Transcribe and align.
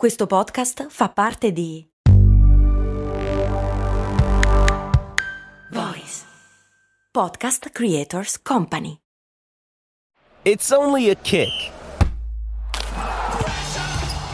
Questo 0.00 0.26
podcast 0.26 0.86
fa 0.88 1.10
parte 1.10 1.52
di 1.52 1.86
Voice 5.72 6.24
Podcast 7.10 7.68
Creators 7.70 8.40
Company. 8.40 9.02
It's 10.44 10.70
only 10.70 11.10
a 11.10 11.14
kick, 11.16 11.50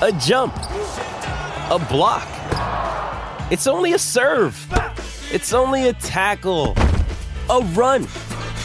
a 0.02 0.12
jump, 0.20 0.54
a 1.70 1.78
block. 1.88 2.28
It's 3.50 3.66
only 3.66 3.92
a 3.92 3.98
serve. 3.98 4.54
It's 5.32 5.52
only 5.52 5.88
a 5.88 5.94
tackle, 5.94 6.74
a 7.48 7.58
run. 7.74 8.06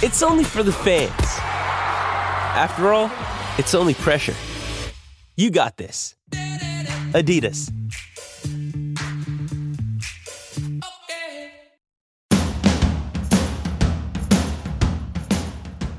It's 0.04 0.22
only 0.22 0.44
for 0.44 0.62
the 0.62 0.72
fans. 0.72 1.40
After 2.56 2.94
all, 2.94 3.10
it's 3.58 3.74
only 3.74 3.96
pressure. 3.96 4.36
You 5.36 5.50
got 5.50 5.78
this. 5.78 6.16
Adidas. 7.14 7.68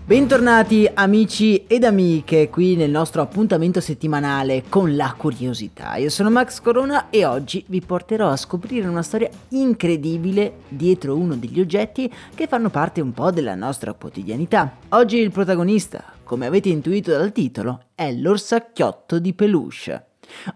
Bentornati 0.05 0.91
amici 0.93 1.65
ed 1.67 1.85
amiche 1.85 2.49
qui 2.49 2.77
nel 2.77 2.91
nostro 2.91 3.23
appuntamento 3.23 3.81
settimanale 3.81 4.65
con 4.69 4.97
la 4.97 5.15
curiosità. 5.17 5.97
Io 5.97 6.11
sono 6.11 6.31
Max 6.31 6.61
Corona 6.61 7.09
e 7.11 7.25
oggi 7.25 7.65
vi 7.69 7.81
porterò 7.81 8.29
a 8.29 8.37
scoprire 8.37 8.89
una 8.89 9.03
storia 9.03 9.31
incredibile 9.51 10.61
dietro 10.69 11.17
uno 11.17 11.35
degli 11.37 11.61
oggetti 11.61 12.13
che 12.35 12.47
fanno 12.47 12.69
parte 12.71 13.01
un 13.01 13.13
po' 13.13 13.31
della 13.31 13.55
nostra 13.55 13.93
quotidianità. 13.93 14.77
Oggi 14.91 15.17
il 15.19 15.31
protagonista, 15.31 16.05
come 16.25 16.47
avete 16.47 16.69
intuito 16.69 17.11
dal 17.11 17.33
titolo, 17.33 17.85
è 17.95 18.13
l'orsacchiotto 18.13 19.19
di 19.19 19.33
peluche. 19.35 20.07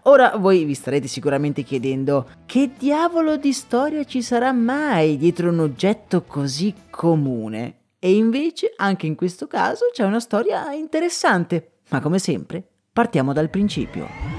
Ora 0.03 0.35
voi 0.37 0.63
vi 0.63 0.73
starete 0.73 1.07
sicuramente 1.07 1.63
chiedendo 1.63 2.27
che 2.45 2.71
diavolo 2.77 3.37
di 3.37 3.53
storia 3.53 4.03
ci 4.03 4.21
sarà 4.21 4.51
mai 4.51 5.17
dietro 5.17 5.49
un 5.49 5.59
oggetto 5.59 6.23
così 6.23 6.73
comune? 6.89 7.75
E 7.99 8.15
invece 8.15 8.73
anche 8.75 9.07
in 9.07 9.15
questo 9.15 9.47
caso 9.47 9.85
c'è 9.91 10.03
una 10.03 10.19
storia 10.19 10.71
interessante, 10.71 11.79
ma 11.89 11.99
come 11.99 12.19
sempre 12.19 12.63
partiamo 12.93 13.33
dal 13.33 13.49
principio. 13.49 14.36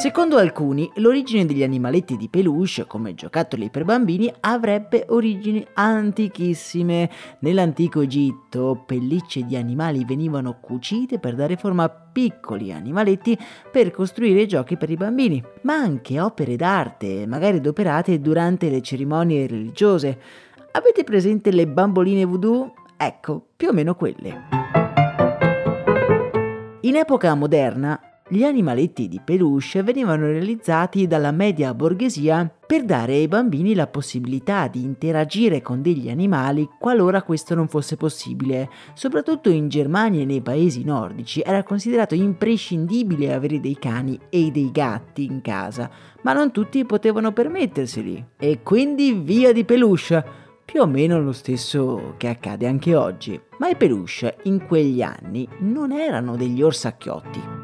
Secondo 0.00 0.38
alcuni, 0.38 0.90
l'origine 0.94 1.44
degli 1.44 1.62
animaletti 1.62 2.16
di 2.16 2.30
peluche 2.30 2.86
come 2.86 3.14
giocattoli 3.14 3.68
per 3.68 3.84
bambini 3.84 4.32
avrebbe 4.40 5.04
origini 5.10 5.62
antichissime. 5.74 7.10
Nell'antico 7.40 8.00
Egitto, 8.00 8.82
pellicce 8.86 9.44
di 9.44 9.56
animali 9.56 10.06
venivano 10.06 10.58
cucite 10.58 11.18
per 11.18 11.34
dare 11.34 11.56
forma 11.56 11.84
a 11.84 11.90
piccoli 11.90 12.72
animaletti 12.72 13.36
per 13.70 13.90
costruire 13.90 14.46
giochi 14.46 14.78
per 14.78 14.88
i 14.88 14.96
bambini, 14.96 15.44
ma 15.64 15.74
anche 15.74 16.18
opere 16.18 16.56
d'arte, 16.56 17.26
magari 17.26 17.58
adoperate 17.58 18.22
durante 18.22 18.70
le 18.70 18.80
cerimonie 18.80 19.46
religiose. 19.46 20.18
Avete 20.70 21.04
presente 21.04 21.52
le 21.52 21.66
bamboline 21.66 22.24
voodoo? 22.24 22.72
Ecco, 22.96 23.48
più 23.54 23.68
o 23.68 23.72
meno 23.74 23.94
quelle. 23.94 24.48
In 26.80 26.96
epoca 26.96 27.34
moderna 27.34 28.00
gli 28.32 28.44
animaletti 28.44 29.08
di 29.08 29.20
peluche 29.24 29.82
venivano 29.82 30.26
realizzati 30.26 31.08
dalla 31.08 31.32
media 31.32 31.74
borghesia 31.74 32.48
per 32.64 32.84
dare 32.84 33.14
ai 33.14 33.26
bambini 33.26 33.74
la 33.74 33.88
possibilità 33.88 34.68
di 34.68 34.84
interagire 34.84 35.60
con 35.60 35.82
degli 35.82 36.08
animali 36.08 36.68
qualora 36.78 37.22
questo 37.22 37.56
non 37.56 37.66
fosse 37.66 37.96
possibile. 37.96 38.70
Soprattutto 38.94 39.50
in 39.50 39.68
Germania 39.68 40.22
e 40.22 40.26
nei 40.26 40.42
paesi 40.42 40.84
nordici 40.84 41.42
era 41.44 41.64
considerato 41.64 42.14
imprescindibile 42.14 43.34
avere 43.34 43.58
dei 43.58 43.76
cani 43.76 44.16
e 44.30 44.52
dei 44.52 44.70
gatti 44.70 45.24
in 45.24 45.40
casa, 45.40 45.90
ma 46.22 46.32
non 46.32 46.52
tutti 46.52 46.84
potevano 46.84 47.32
permetterseli. 47.32 48.26
E 48.38 48.60
quindi 48.62 49.12
via 49.12 49.52
di 49.52 49.64
peluche! 49.64 50.38
più 50.70 50.82
o 50.82 50.86
meno 50.86 51.20
lo 51.20 51.32
stesso 51.32 52.14
che 52.16 52.28
accade 52.28 52.68
anche 52.68 52.94
oggi. 52.94 53.40
Ma 53.58 53.68
i 53.68 53.74
peluche 53.74 54.36
in 54.44 54.64
quegli 54.68 55.02
anni 55.02 55.48
non 55.62 55.90
erano 55.90 56.36
degli 56.36 56.62
orsacchiotti. 56.62 57.59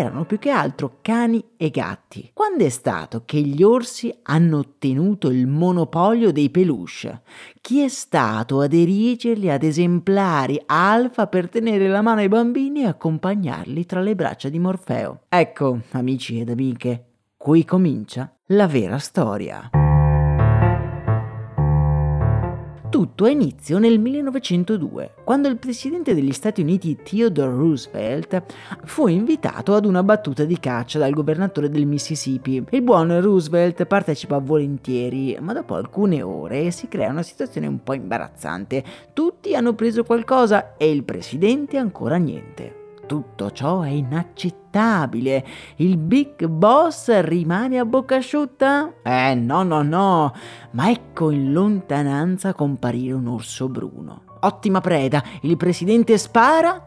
Erano 0.00 0.24
più 0.24 0.38
che 0.38 0.50
altro 0.50 0.98
cani 1.02 1.42
e 1.56 1.70
gatti. 1.70 2.30
Quando 2.32 2.64
è 2.64 2.68
stato 2.68 3.22
che 3.24 3.40
gli 3.40 3.62
orsi 3.62 4.12
hanno 4.22 4.58
ottenuto 4.58 5.30
il 5.30 5.46
monopolio 5.46 6.32
dei 6.32 6.50
peluche? 6.50 7.22
Chi 7.60 7.82
è 7.82 7.88
stato 7.88 8.60
ad 8.60 8.72
erigerli 8.72 9.50
ad 9.50 9.62
esemplari 9.62 10.60
alfa 10.66 11.26
per 11.26 11.48
tenere 11.48 11.88
la 11.88 12.02
mano 12.02 12.20
ai 12.20 12.28
bambini 12.28 12.82
e 12.82 12.86
accompagnarli 12.86 13.86
tra 13.86 14.00
le 14.00 14.14
braccia 14.14 14.48
di 14.48 14.58
Morfeo? 14.58 15.20
Ecco, 15.28 15.80
amici 15.92 16.40
ed 16.40 16.50
amiche, 16.50 17.04
qui 17.36 17.64
comincia 17.64 18.34
la 18.46 18.66
vera 18.66 18.98
storia. 18.98 19.79
Tutto 22.90 23.24
ha 23.24 23.30
inizio 23.30 23.78
nel 23.78 24.00
1902, 24.00 25.14
quando 25.22 25.46
il 25.46 25.58
presidente 25.58 26.12
degli 26.12 26.32
Stati 26.32 26.60
Uniti 26.60 26.98
Theodore 27.00 27.52
Roosevelt 27.52 28.42
fu 28.82 29.06
invitato 29.06 29.76
ad 29.76 29.84
una 29.84 30.02
battuta 30.02 30.44
di 30.44 30.58
caccia 30.58 30.98
dal 30.98 31.12
governatore 31.12 31.70
del 31.70 31.86
Mississippi. 31.86 32.64
Il 32.68 32.82
buon 32.82 33.20
Roosevelt 33.20 33.86
partecipa 33.86 34.38
volentieri, 34.38 35.38
ma 35.40 35.52
dopo 35.52 35.76
alcune 35.76 36.20
ore 36.20 36.72
si 36.72 36.88
crea 36.88 37.10
una 37.10 37.22
situazione 37.22 37.68
un 37.68 37.80
po' 37.84 37.94
imbarazzante. 37.94 38.82
Tutti 39.12 39.54
hanno 39.54 39.74
preso 39.74 40.02
qualcosa 40.02 40.76
e 40.76 40.90
il 40.90 41.04
presidente 41.04 41.78
ancora 41.78 42.16
niente. 42.16 42.79
Tutto 43.10 43.50
ciò 43.50 43.80
è 43.80 43.88
inaccettabile. 43.88 45.44
Il 45.78 45.96
Big 45.96 46.46
Boss 46.46 47.10
rimane 47.22 47.80
a 47.80 47.84
bocca 47.84 48.14
asciutta? 48.14 48.92
Eh 49.02 49.34
no, 49.34 49.64
no, 49.64 49.82
no. 49.82 50.32
Ma 50.70 50.90
ecco 50.90 51.30
in 51.30 51.52
lontananza 51.52 52.54
comparire 52.54 53.14
un 53.14 53.26
orso 53.26 53.68
bruno. 53.68 54.22
Ottima 54.42 54.80
preda. 54.80 55.24
Il 55.40 55.56
presidente 55.56 56.18
spara, 56.18 56.84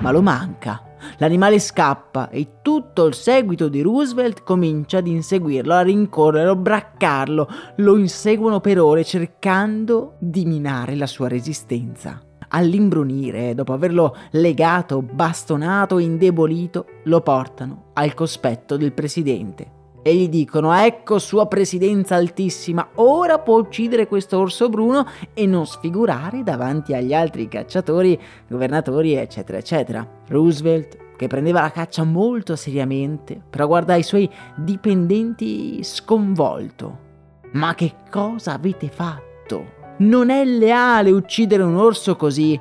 ma 0.00 0.10
lo 0.10 0.22
manca. 0.22 0.82
L'animale 1.18 1.60
scappa 1.60 2.30
e 2.30 2.54
tutto 2.60 3.06
il 3.06 3.14
seguito 3.14 3.68
di 3.68 3.80
Roosevelt 3.80 4.42
comincia 4.42 4.98
ad 4.98 5.06
inseguirlo, 5.06 5.72
a 5.72 5.82
rincorrerlo, 5.82 6.56
braccarlo. 6.56 7.48
Lo 7.76 7.96
inseguono 7.96 8.58
per 8.58 8.80
ore 8.80 9.04
cercando 9.04 10.16
di 10.18 10.46
minare 10.46 10.96
la 10.96 11.06
sua 11.06 11.28
resistenza 11.28 12.20
all'imbrunire, 12.54 13.54
dopo 13.54 13.72
averlo 13.72 14.16
legato, 14.30 15.02
bastonato 15.02 15.98
e 15.98 16.04
indebolito, 16.04 16.86
lo 17.04 17.20
portano 17.20 17.86
al 17.94 18.14
cospetto 18.14 18.76
del 18.76 18.92
presidente 18.92 19.82
e 20.06 20.14
gli 20.14 20.28
dicono 20.28 20.74
ecco 20.74 21.18
sua 21.18 21.46
presidenza 21.46 22.14
altissima, 22.14 22.90
ora 22.96 23.38
può 23.38 23.58
uccidere 23.58 24.06
questo 24.06 24.38
orso 24.38 24.68
bruno 24.68 25.06
e 25.32 25.46
non 25.46 25.66
sfigurare 25.66 26.42
davanti 26.42 26.92
agli 26.92 27.14
altri 27.14 27.48
cacciatori, 27.48 28.20
governatori 28.46 29.14
eccetera 29.14 29.56
eccetera. 29.56 30.06
Roosevelt 30.28 30.98
che 31.16 31.26
prendeva 31.26 31.62
la 31.62 31.70
caccia 31.70 32.04
molto 32.04 32.54
seriamente, 32.54 33.40
però 33.48 33.66
guarda 33.66 33.94
i 33.94 34.02
suoi 34.02 34.28
dipendenti 34.56 35.82
sconvolto. 35.82 36.98
Ma 37.52 37.74
che 37.74 37.94
cosa 38.10 38.52
avete 38.52 38.88
fatto? 38.88 39.83
Non 39.96 40.28
è 40.28 40.44
leale 40.44 41.12
uccidere 41.12 41.62
un 41.62 41.76
orso 41.76 42.16
così, 42.16 42.58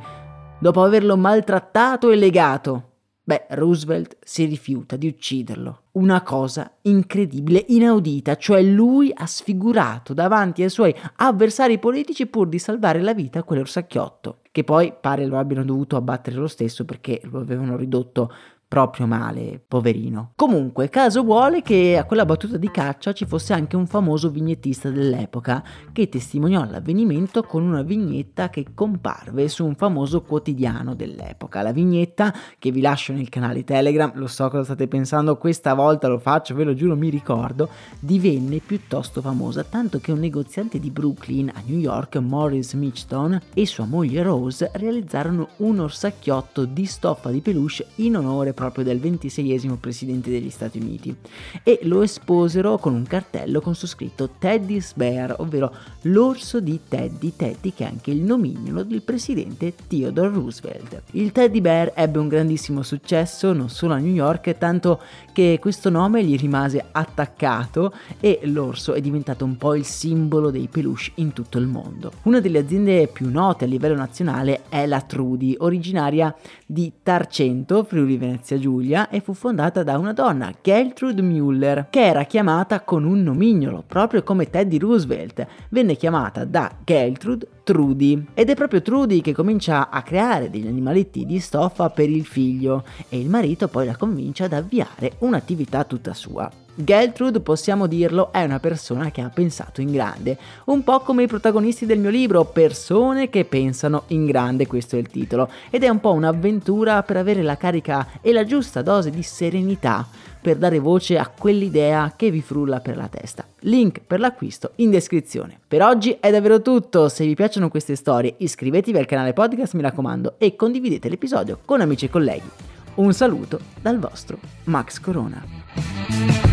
dopo 0.59 0.83
averlo 0.83 1.17
maltrattato 1.17 2.11
e 2.11 2.15
legato. 2.15 2.91
Beh, 3.23 3.47
Roosevelt 3.49 4.17
si 4.21 4.45
rifiuta 4.45 4.97
di 4.97 5.07
ucciderlo. 5.07 5.85
Una 5.93 6.21
cosa 6.21 6.77
incredibile, 6.83 7.65
inaudita, 7.69 8.35
cioè 8.35 8.61
lui 8.61 9.11
ha 9.11 9.25
sfigurato 9.25 10.13
davanti 10.13 10.61
ai 10.61 10.69
suoi 10.69 10.93
avversari 11.15 11.79
politici 11.79 12.27
pur 12.27 12.47
di 12.47 12.59
salvare 12.59 13.01
la 13.01 13.15
vita 13.15 13.39
a 13.39 13.43
quell'orsacchiotto, 13.43 14.41
che 14.51 14.63
poi 14.63 14.93
pare 15.01 15.25
lo 15.25 15.39
abbiano 15.39 15.63
dovuto 15.63 15.95
abbattere 15.95 16.35
lo 16.35 16.47
stesso 16.47 16.85
perché 16.85 17.19
lo 17.23 17.39
avevano 17.39 17.75
ridotto 17.75 18.31
proprio 18.73 19.05
male, 19.05 19.63
poverino. 19.67 20.31
Comunque, 20.35 20.89
caso 20.89 21.21
vuole 21.21 21.61
che 21.61 21.95
a 21.95 22.05
quella 22.05 22.25
battuta 22.25 22.57
di 22.57 22.71
caccia 22.71 23.13
ci 23.13 23.27
fosse 23.27 23.53
anche 23.53 23.75
un 23.75 23.85
famoso 23.85 24.31
vignettista 24.31 24.89
dell'epoca 24.89 25.63
che 25.91 26.09
testimoniò 26.09 26.65
l'avvenimento 26.67 27.43
con 27.43 27.61
una 27.61 27.83
vignetta 27.83 28.49
che 28.49 28.65
comparve 28.73 29.47
su 29.47 29.63
un 29.63 29.75
famoso 29.75 30.23
quotidiano 30.23 30.95
dell'epoca. 30.95 31.61
La 31.61 31.71
vignetta 31.71 32.33
che 32.57 32.71
vi 32.71 32.81
lascio 32.81 33.13
nel 33.13 33.29
canale 33.29 33.63
Telegram, 33.63 34.11
lo 34.15 34.25
so 34.25 34.49
cosa 34.49 34.63
state 34.63 34.87
pensando, 34.87 35.37
questa 35.37 35.75
volta 35.75 36.07
lo 36.07 36.17
faccio, 36.17 36.55
ve 36.55 36.63
lo 36.63 36.73
giuro, 36.73 36.95
mi 36.95 37.09
ricordo, 37.09 37.69
divenne 37.99 38.57
piuttosto 38.57 39.21
famosa, 39.21 39.63
tanto 39.63 39.99
che 39.99 40.11
un 40.11 40.17
negoziante 40.17 40.79
di 40.79 40.89
Brooklyn 40.89 41.51
a 41.53 41.61
New 41.67 41.77
York, 41.77 42.15
Morris 42.15 42.73
Mitchton, 42.73 43.39
e 43.53 43.67
sua 43.67 43.85
moglie 43.85 44.23
Rose 44.23 44.71
realizzarono 44.73 45.49
un 45.57 45.77
orsacchiotto 45.77 46.65
di 46.65 46.87
stoffa 46.87 47.29
di 47.29 47.41
peluche 47.41 47.85
in 47.97 48.17
onore 48.17 48.45
proprio 48.49 48.61
proprio 48.63 48.85
del 48.85 48.99
26esimo 48.99 49.75
presidente 49.75 50.29
degli 50.29 50.49
Stati 50.49 50.79
Uniti 50.79 51.15
e 51.63 51.79
lo 51.83 52.01
esposero 52.01 52.77
con 52.77 52.93
un 52.93 53.03
cartello 53.03 53.59
con 53.59 53.75
su 53.75 53.87
scritto 53.87 54.29
Teddy's 54.39 54.93
Bear, 54.93 55.35
ovvero 55.39 55.73
l'orso 56.03 56.59
di 56.59 56.79
Teddy, 56.87 57.33
Teddy 57.35 57.73
che 57.73 57.83
è 57.83 57.87
anche 57.87 58.11
il 58.11 58.21
nomignolo 58.21 58.83
del 58.83 59.01
presidente 59.01 59.73
Theodore 59.87 60.29
Roosevelt. 60.29 61.01
Il 61.11 61.31
Teddy 61.31 61.59
Bear 61.61 61.91
ebbe 61.95 62.19
un 62.19 62.27
grandissimo 62.27 62.83
successo 62.83 63.51
non 63.53 63.69
solo 63.69 63.93
a 63.93 63.97
New 63.97 64.13
York, 64.13 64.57
tanto 64.57 65.01
che 65.33 65.57
questo 65.59 65.89
nome 65.89 66.23
gli 66.23 66.37
rimase 66.37 66.85
attaccato 66.91 67.93
e 68.19 68.39
l'orso 68.43 68.93
è 68.93 69.01
diventato 69.01 69.43
un 69.43 69.57
po' 69.57 69.75
il 69.75 69.85
simbolo 69.85 70.51
dei 70.51 70.67
peluche 70.67 70.91
in 71.15 71.33
tutto 71.33 71.57
il 71.57 71.65
mondo. 71.65 72.11
Una 72.23 72.39
delle 72.39 72.59
aziende 72.59 73.07
più 73.07 73.29
note 73.29 73.65
a 73.65 73.67
livello 73.67 73.95
nazionale 73.95 74.63
è 74.69 74.85
la 74.85 75.01
Trudy, 75.01 75.55
originaria 75.59 76.33
di 76.65 76.91
Tarcento, 77.01 77.83
Friuli 77.83 78.17
Venezia 78.17 78.52
Giulia, 78.59 79.09
e 79.09 79.19
fu 79.21 79.33
fondata 79.33 79.83
da 79.83 79.97
una 79.97 80.13
donna, 80.13 80.53
Gertrude 80.61 81.21
Müller, 81.21 81.87
che 81.89 82.05
era 82.05 82.23
chiamata 82.23 82.81
con 82.81 83.03
un 83.03 83.23
nomignolo, 83.23 83.83
proprio 83.85 84.23
come 84.23 84.49
Teddy 84.49 84.77
Roosevelt. 84.77 85.45
Venne 85.69 85.95
chiamata 85.95 86.45
da 86.45 86.71
Gertrude 86.83 87.47
Trudy. 87.63 88.25
Ed 88.33 88.49
è 88.49 88.55
proprio 88.55 88.81
Trudy 88.81 89.21
che 89.21 89.33
comincia 89.33 89.89
a 89.89 90.01
creare 90.03 90.49
degli 90.49 90.67
animaletti 90.67 91.25
di 91.25 91.39
stoffa 91.39 91.89
per 91.89 92.09
il 92.09 92.25
figlio 92.25 92.83
e 93.09 93.19
il 93.19 93.29
marito 93.29 93.67
poi 93.67 93.85
la 93.85 93.95
convince 93.95 94.43
ad 94.43 94.53
avviare 94.53 95.13
un'attività 95.19 95.83
tutta 95.85 96.13
sua. 96.13 96.51
Gertrude, 96.75 97.39
possiamo 97.39 97.85
dirlo, 97.85 98.31
è 98.31 98.43
una 98.43 98.59
persona 98.59 99.11
che 99.11 99.21
ha 99.21 99.29
pensato 99.29 99.79
in 99.79 99.91
grande, 99.91 100.37
un 100.65 100.83
po' 100.83 101.01
come 101.01 101.23
i 101.23 101.27
protagonisti 101.27 101.85
del 101.85 101.99
mio 101.99 102.09
libro, 102.09 102.45
persone 102.45 103.29
che 103.29 103.45
pensano 103.45 104.05
in 104.07 104.25
grande, 104.25 104.65
questo 104.65 104.95
è 104.95 104.99
il 104.99 105.07
titolo, 105.07 105.49
ed 105.69 105.83
è 105.83 105.89
un 105.89 105.99
po' 105.99 106.13
un'avventura 106.13 107.03
per 107.03 107.17
avere 107.17 107.43
la 107.43 107.57
carica 107.57 108.07
e 108.21 108.33
la 108.33 108.43
giusta 108.43 108.81
dose 108.81 109.11
di 109.11 109.21
serenità 109.21 110.07
per 110.43 110.57
dare 110.57 110.77
voce 110.77 111.17
a 111.17 111.27
quell'idea 111.27 112.13
che 112.17 112.29
vi 112.29 112.41
frulla 112.41 112.81
per 112.81 112.97
la 112.97 113.07
testa. 113.07 113.45
Link 113.61 114.01
per 114.05 114.19
l'acquisto 114.19 114.73
in 114.75 114.91
descrizione. 114.91 115.57
Per 115.65 115.81
oggi 115.81 116.17
è 116.19 116.29
davvero 116.29 116.61
tutto, 116.61 117.07
se 117.07 117.25
vi 117.25 117.33
piacciono 117.33 117.69
queste 117.69 117.95
storie 117.95 118.35
iscrivetevi 118.37 118.97
al 118.97 119.05
canale 119.05 119.31
podcast 119.31 119.73
mi 119.75 119.81
raccomando 119.81 120.35
e 120.37 120.57
condividete 120.57 121.07
l'episodio 121.07 121.59
con 121.63 121.79
amici 121.79 122.05
e 122.05 122.09
colleghi. 122.09 122.49
Un 122.95 123.13
saluto 123.13 123.57
dal 123.81 123.97
vostro 123.97 124.37
Max 124.65 124.99
Corona. 124.99 126.52